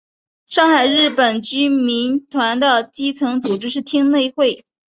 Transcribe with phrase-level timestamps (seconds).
[0.47, 4.65] 上海日本居留民团的基层组织是町内会。